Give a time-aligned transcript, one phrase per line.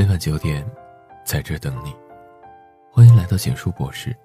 [0.00, 0.64] 每晚九点，
[1.26, 1.94] 在这等你。
[2.90, 4.16] 欢迎来到简书博士，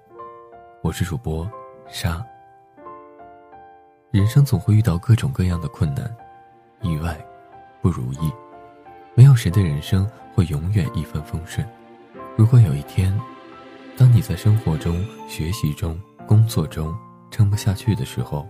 [0.82, 1.46] 我是主播
[1.86, 2.24] 沙。
[4.10, 6.10] 人生总会遇到各种各样的困难、
[6.80, 7.14] 意外、
[7.82, 8.32] 不如意，
[9.14, 11.68] 没有谁的人生会永远一帆风顺。
[12.38, 13.14] 如果有一天，
[13.98, 16.96] 当你在生活中、学习中、工作中
[17.30, 18.48] 撑不下去的时候，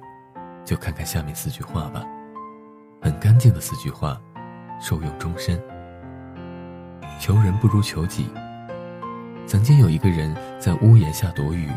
[0.64, 2.04] 就看看下面四句话吧，
[3.02, 4.16] 很干净的四句话，
[4.80, 5.60] 受用终身。
[7.18, 8.28] 求人不如求己。
[9.46, 11.68] 曾经有一个人在屋檐下躲雨，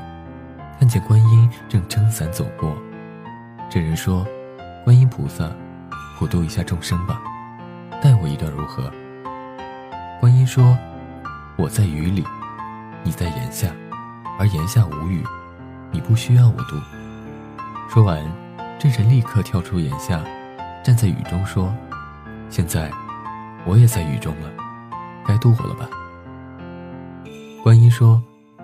[0.80, 2.76] 看见观音正撑伞走过。
[3.70, 4.26] 这人说
[4.84, 5.52] ：“观音菩萨，
[6.18, 7.22] 普度一下众生吧，
[8.02, 8.92] 带我一段如何？”
[10.20, 10.76] 观音说
[11.56, 12.26] ：“我在雨里，
[13.04, 13.68] 你在檐下，
[14.40, 15.24] 而檐下无雨，
[15.92, 16.76] 你不需要我度。”
[17.88, 18.26] 说完，
[18.80, 20.24] 这人立刻跳出檐下，
[20.84, 21.72] 站在雨中说
[22.50, 22.92] ：“现在，
[23.66, 24.50] 我也在雨中了。”
[25.30, 25.88] 该渡我了吧？
[27.62, 28.20] 观音说：“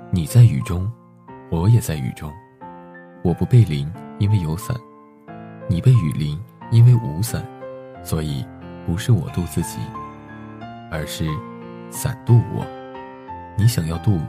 [0.09, 0.91] 你在雨中，
[1.51, 2.33] 我也在雨中。
[3.23, 4.75] 我不被淋，因为有伞；
[5.69, 6.41] 你被雨淋，
[6.71, 7.45] 因为无伞。
[8.03, 8.43] 所以，
[8.83, 9.77] 不是我渡自己，
[10.89, 11.29] 而是
[11.91, 12.65] 伞渡我。
[13.55, 14.19] 你想要渡，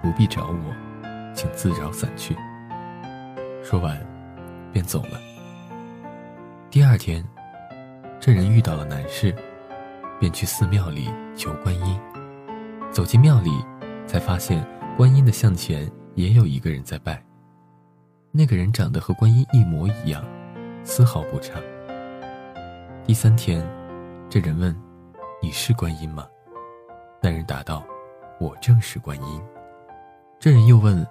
[0.00, 0.72] 不必找我，
[1.34, 2.36] 请自找伞去。”
[3.64, 4.00] 说完，
[4.72, 5.18] 便走了。
[6.70, 7.24] 第二天，
[8.20, 9.34] 这人遇到了难事。
[10.18, 12.00] 便去寺庙里求观音。
[12.90, 13.50] 走进庙里，
[14.06, 14.64] 才发现
[14.96, 17.22] 观音的像前也有一个人在拜。
[18.30, 20.24] 那个人长得和观音一模一样，
[20.84, 21.60] 丝毫不差。
[23.04, 23.66] 第三天，
[24.30, 24.74] 这人问
[25.42, 26.26] ：“你是观音吗？”
[27.20, 27.84] 那人答道
[28.40, 29.42] ：“我正是观音。”
[30.38, 31.06] 这人又问：“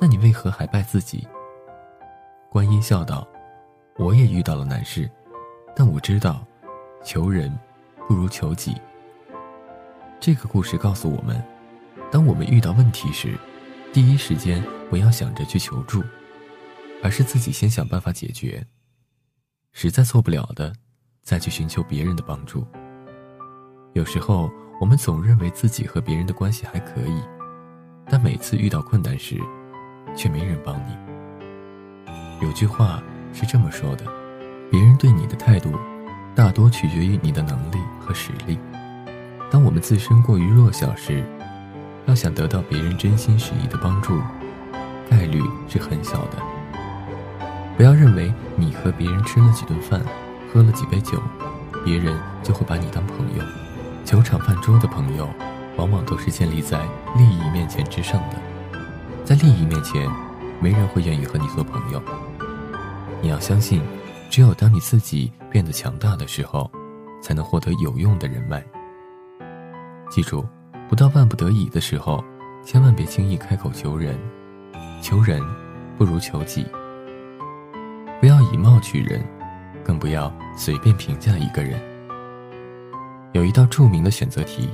[0.00, 1.26] 那你为何还拜自己？”
[2.50, 3.26] 观音笑道
[3.98, 5.10] ：“我也遇到了难事，
[5.74, 6.44] 但我知道，
[7.04, 7.56] 求人。”
[8.08, 8.74] 不如求己。
[10.20, 11.42] 这个故事告诉我们，
[12.10, 13.36] 当我们遇到问题时，
[13.92, 16.02] 第一时间不要想着去求助，
[17.02, 18.66] 而是自己先想办法解决。
[19.72, 20.72] 实在做不了的，
[21.22, 22.66] 再去寻求别人的帮助。
[23.92, 24.50] 有时候，
[24.80, 27.22] 我们总认为自己和别人的关系还可以，
[28.06, 29.38] 但每次遇到困难时，
[30.16, 30.96] 却没人帮你。
[32.40, 33.02] 有句话
[33.32, 34.04] 是这么说的：
[34.70, 35.70] 别人对你的态度。
[36.36, 38.58] 大多取决于你的能力和实力。
[39.50, 41.24] 当我们自身过于弱小时，
[42.04, 44.20] 要想得到别人真心实意的帮助，
[45.08, 46.36] 概率是很小的。
[47.74, 50.02] 不要认为你和别人吃了几顿饭，
[50.52, 51.18] 喝了几杯酒，
[51.82, 53.42] 别人就会把你当朋友。
[54.04, 55.26] 酒场饭桌的朋友，
[55.76, 56.78] 往往都是建立在
[57.16, 58.36] 利益面前之上的。
[59.24, 60.06] 在利益面前，
[60.60, 62.02] 没人会愿意和你做朋友。
[63.22, 63.80] 你要相信。
[64.28, 66.70] 只有当你自己变得强大的时候，
[67.22, 68.64] 才能获得有用的人脉。
[70.10, 70.46] 记住，
[70.88, 72.22] 不到万不得已的时候，
[72.64, 74.18] 千万别轻易开口求人。
[75.02, 75.42] 求人，
[75.96, 76.66] 不如求己。
[78.20, 79.24] 不要以貌取人，
[79.84, 81.80] 更不要随便评价一个人。
[83.32, 84.68] 有一道著名的选择题，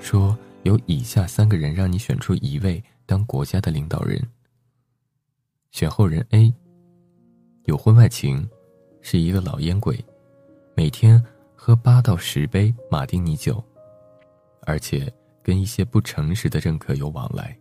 [0.00, 4.22] 说有以下三个人让你选出一位当国家的领导人。
[5.70, 6.54] 选后人 A。
[7.64, 8.46] 有婚外情，
[9.00, 9.98] 是一个老烟鬼，
[10.74, 11.22] 每天
[11.54, 13.62] 喝八到十杯马丁尼酒，
[14.66, 15.10] 而且
[15.42, 17.56] 跟一些不诚实的政客有往来，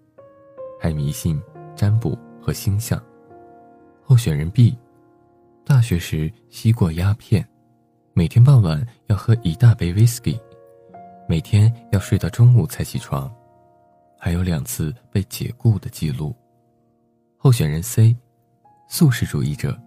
[0.78, 1.42] 还迷信
[1.74, 3.02] 占卜和星象。
[4.04, 4.78] 候选人 B，
[5.64, 7.48] 大学时吸过鸦片，
[8.12, 10.38] 每天傍晚要喝一大杯 whisky，
[11.30, 13.34] 每天要睡到中午才起床，
[14.20, 16.36] 还有两次被解雇的记录。
[17.38, 18.14] 候选人 C，
[18.90, 19.80] 素食主义者。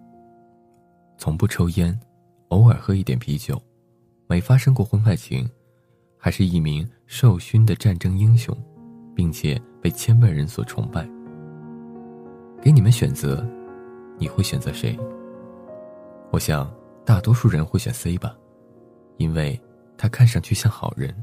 [1.17, 1.97] 从不抽烟，
[2.49, 3.61] 偶尔喝一点啤酒，
[4.27, 5.49] 没发生过婚外情，
[6.17, 8.55] 还是一名受勋的战争英雄，
[9.15, 11.09] 并且被千万人所崇拜。
[12.61, 13.45] 给你们选择，
[14.17, 14.97] 你会选择谁？
[16.31, 16.71] 我想
[17.05, 18.35] 大多数人会选 C 吧，
[19.17, 19.59] 因为
[19.97, 21.13] 他看上去像好人。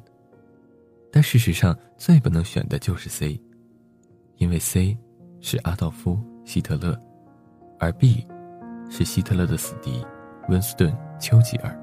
[1.12, 3.40] 但事实上，最不能选的就是 C，
[4.38, 4.98] 因为 C
[5.40, 7.00] 是阿道夫·希特勒，
[7.78, 8.26] 而 B。
[8.96, 10.06] 是希特勒的死敌，
[10.48, 11.76] 温斯顿·丘吉尔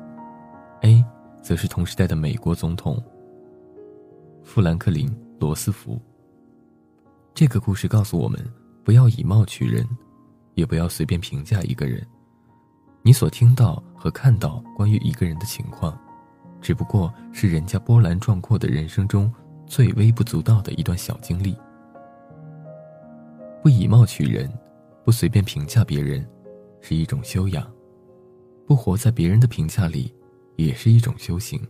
[0.80, 1.04] ；A，
[1.42, 3.04] 则是同时代的美国总统
[4.46, 6.00] 富兰克林·罗斯福。
[7.34, 8.40] 这个故事告诉我们：
[8.86, 9.86] 不要以貌取人，
[10.54, 12.02] 也不要随便评价一个人。
[13.02, 16.00] 你所听到和看到关于一个人的情况，
[16.62, 19.30] 只不过是人家波澜壮阔的人生中
[19.66, 21.58] 最微不足道的一段小经历。
[23.62, 24.50] 不以貌取人，
[25.04, 26.26] 不随便评价别人。
[26.82, 27.72] 是一种修养，
[28.68, 30.14] 不活在别人的评价里，
[30.56, 31.62] 也是一种修行。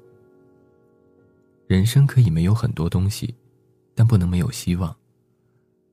[1.67, 3.35] 人生可以没有很多东西，
[3.93, 4.95] 但不能没有希望。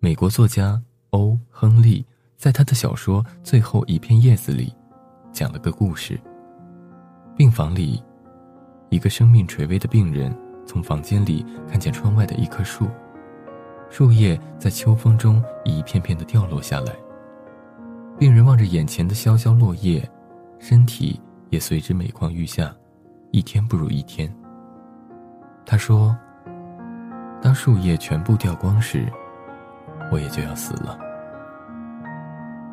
[0.01, 0.81] 美国作家
[1.11, 2.05] 欧·亨利
[2.37, 4.73] 在他的小说《最后一片叶子》里，
[5.33, 6.19] 讲了个故事。
[7.37, 8.03] 病房里，
[8.91, 10.37] 一个生命垂危的病人
[10.67, 12.89] 从房间里看见窗外的一棵树，
[13.91, 16.97] 树叶在秋风中一片片的掉落下来。
[18.19, 20.03] 病人望着眼前的萧萧落叶，
[20.59, 21.21] 身体
[21.51, 22.75] 也随之每况愈下，
[23.31, 24.29] 一天不如一天。
[25.65, 26.17] 他说
[27.41, 29.07] ：“当树叶全部掉光时。”
[30.11, 30.99] 我也就要死了。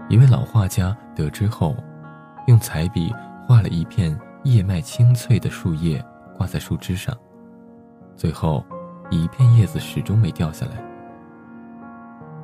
[0.10, 1.76] 一位老画家得知后，
[2.48, 3.14] 用彩笔
[3.46, 6.04] 画了一片叶脉清脆的树叶
[6.38, 7.14] 挂在树枝上，
[8.16, 8.66] 最后
[9.12, 10.82] 一片叶子始终没掉下来。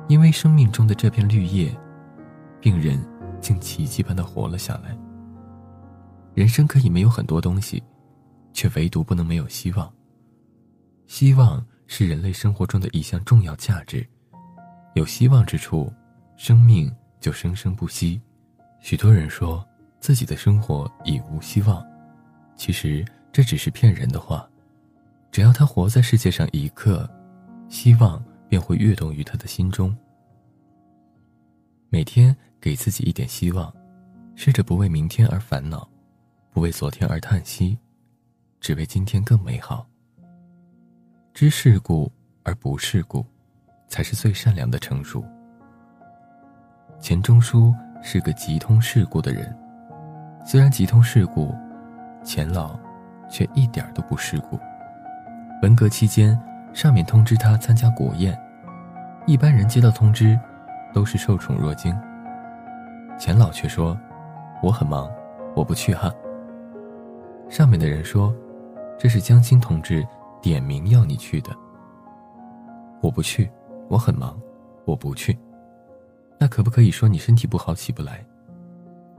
[0.08, 1.74] 因为生命中的这片绿叶，
[2.62, 3.04] 病人
[3.40, 4.96] 竟奇迹般的活了下来。
[6.32, 7.82] 人生可以没有很多东西，
[8.52, 9.92] 却唯独不能没有希望。
[11.08, 14.06] 希望是人类生活中的一项重要价值。
[14.94, 15.92] 有希望之处，
[16.36, 18.22] 生命就生生不息。
[18.80, 19.66] 许多人说
[19.98, 21.84] 自己的生活已无希望，
[22.54, 24.48] 其实这只是骗人的话。
[25.32, 27.10] 只要他活在世界上一刻，
[27.68, 29.92] 希望便会跃动于他的心中。
[31.94, 33.70] 每天给自己一点希望，
[34.34, 35.86] 试着不为明天而烦恼，
[36.50, 37.78] 不为昨天而叹息，
[38.62, 39.86] 只为今天更美好。
[41.34, 42.10] 知世故
[42.44, 43.22] 而不世故。
[43.88, 45.22] 才是最善良的成熟。
[46.98, 49.54] 钱钟书是个极通世故的人，
[50.46, 51.54] 虽然极通世故，
[52.24, 52.80] 钱老
[53.28, 54.58] 却一点都不世故。
[55.60, 56.40] 文革期间，
[56.72, 58.34] 上面通知他参加国宴，
[59.26, 60.40] 一般人接到通知，
[60.92, 61.94] 都是受宠若惊。
[63.18, 63.98] 钱老却说
[64.62, 65.10] ：“我很忙，
[65.54, 66.12] 我不去哈。”
[67.48, 68.34] 上面的人说
[68.98, 70.06] ：“这是江青同志
[70.40, 71.50] 点名要你去的。”
[73.00, 73.50] 我不去。
[73.88, 74.40] 我很忙，
[74.86, 75.38] 我不去。
[76.38, 78.24] 那可不可以说你身体不好起不来？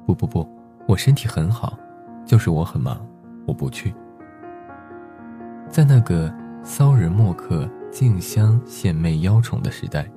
[0.03, 0.49] 不不不，
[0.87, 1.77] 我身体很好，
[2.25, 3.05] 就是我很忙，
[3.45, 3.93] 我不去。
[5.69, 6.33] 在那个
[6.63, 10.09] 骚人墨客竞相献媚邀宠的时代，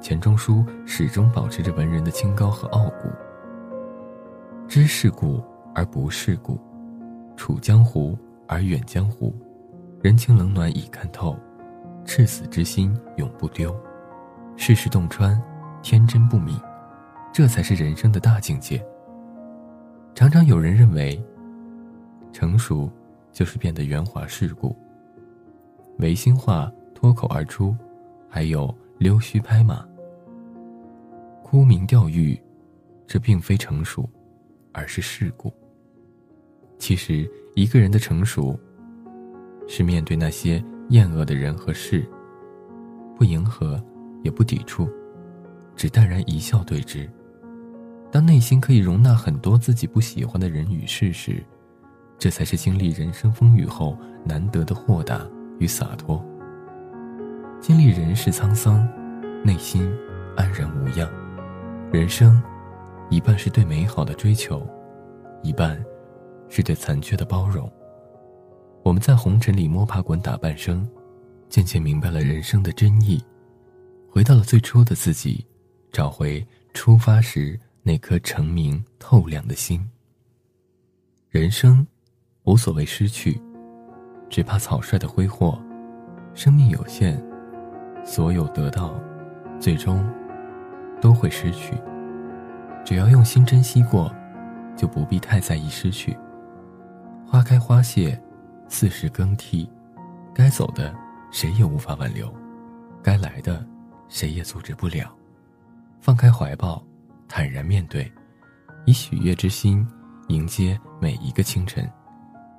[0.00, 3.08] 钱钟书始终保持着文人的清高和傲骨。
[4.68, 5.42] 知世故
[5.74, 6.58] 而不世故，
[7.36, 8.16] 处江湖
[8.46, 9.34] 而远江湖，
[10.02, 11.36] 人情冷暖已看透，
[12.04, 13.74] 赤子之心永不丢。
[14.56, 15.40] 世事洞穿，
[15.82, 16.60] 天真不泯，
[17.32, 18.84] 这才是人生的大境界。
[20.14, 21.22] 常常有人认为，
[22.32, 22.90] 成熟
[23.32, 24.74] 就是变得圆滑世故，
[25.98, 27.76] 违心话脱口而出，
[28.28, 29.86] 还有溜须拍马、
[31.42, 32.40] 沽名钓誉，
[33.06, 34.08] 这并非成熟，
[34.72, 35.52] 而是世故。
[36.78, 38.58] 其实，一个人的成熟，
[39.66, 42.08] 是面对那些厌恶的人和事，
[43.16, 43.82] 不迎合。
[44.22, 44.90] 也不抵触，
[45.76, 47.08] 只淡然一笑对之。
[48.10, 51.40] 当内心可以容纳很多自己不喜欢的人与事时，
[52.18, 55.24] 这才是经历人生风雨后难得的豁达
[55.60, 56.24] 与洒脱。
[57.60, 58.86] 经历人世沧桑，
[59.42, 59.90] 内心
[60.36, 61.10] 安然无恙。
[61.92, 62.40] 人生，
[63.10, 64.64] 一半是对美好的追求，
[65.42, 65.82] 一半
[66.48, 67.70] 是对残缺的包容。
[68.84, 70.88] 我们在红尘里摸爬滚打半生，
[71.48, 73.22] 渐渐明白了人生的真意。
[74.08, 75.44] 回到了最初的自己，
[75.90, 79.84] 找回出发时那颗澄明透亮的心。
[81.30, 81.84] 人生
[82.44, 83.40] 无所谓失去，
[84.30, 85.60] 只怕草率的挥霍。
[86.34, 87.22] 生命有限，
[88.06, 88.94] 所有得到，
[89.60, 90.08] 最终
[91.00, 91.74] 都会失去。
[92.84, 94.10] 只要用心珍惜过，
[94.76, 96.16] 就不必太在意失去。
[97.26, 98.18] 花开花谢，
[98.68, 99.68] 四时更替，
[100.32, 100.94] 该走的
[101.32, 102.32] 谁也无法挽留，
[103.02, 103.66] 该来的。
[104.08, 105.12] 谁也阻止不了。
[105.98, 106.80] 放开怀抱，
[107.26, 108.08] 坦然面对，
[108.84, 109.84] 以喜悦之心
[110.28, 111.90] 迎接每一个清晨，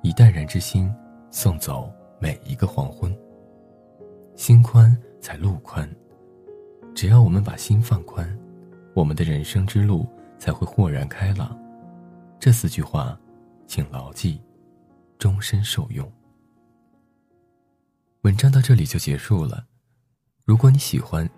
[0.02, 0.94] 以淡然之心
[1.30, 1.90] 送走
[2.20, 3.16] 每一个黄昏。
[4.36, 5.88] 心宽才路宽，
[6.94, 8.38] 只要我们把心放宽，
[8.94, 10.06] 我们的人生之路
[10.38, 11.58] 才会豁然开朗。
[12.40, 13.18] 这四句话，
[13.66, 14.40] 请牢记，
[15.18, 16.10] 终身受用。
[18.22, 19.64] 文章到这里就结束了。
[20.44, 21.28] 如果你喜欢，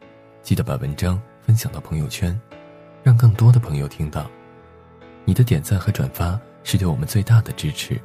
[0.42, 2.38] 记得把文章分享到朋友圈，
[3.02, 4.30] 让更多的朋友听到。
[5.24, 8.00] 你的点赞和转发是对我们最大的支持。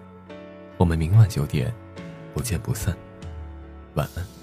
[0.78, 1.74] 我们明晚九点，
[2.34, 2.96] 不见不散。
[3.94, 4.35] 晚安。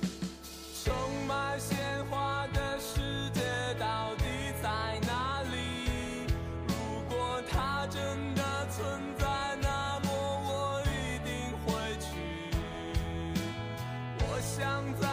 [14.63, 15.12] 想在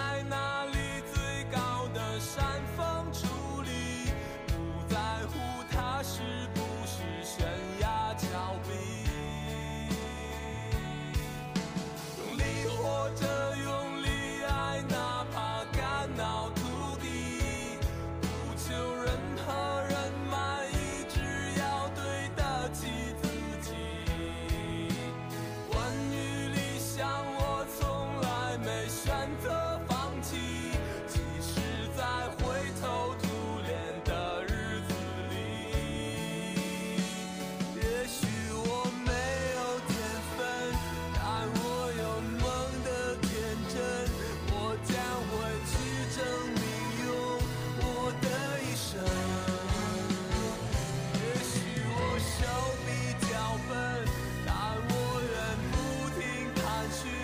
[56.60, 57.19] 含蓄。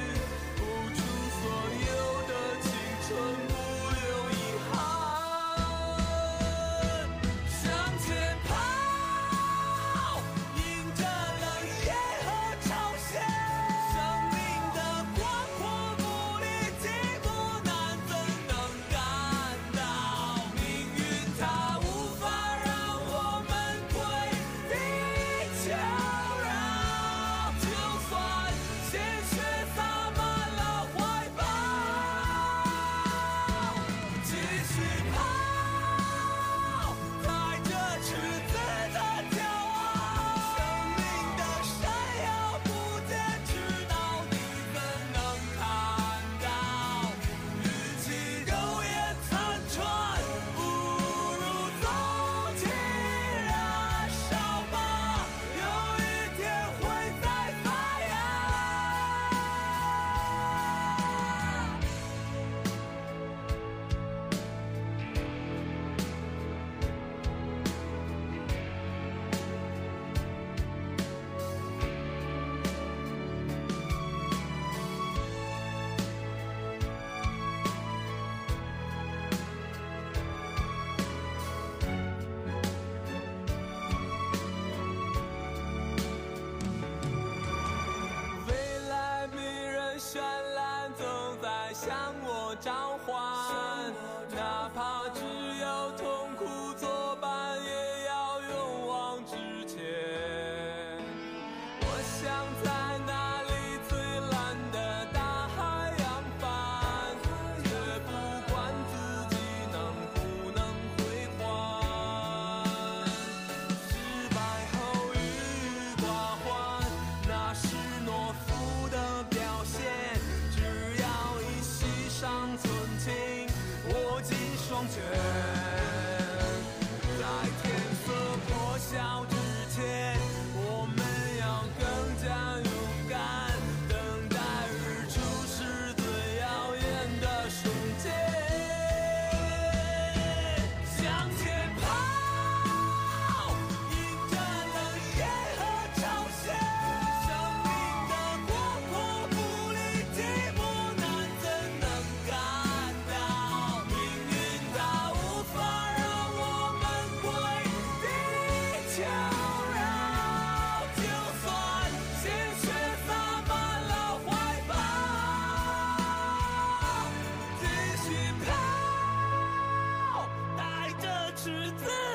[171.46, 172.15] 情。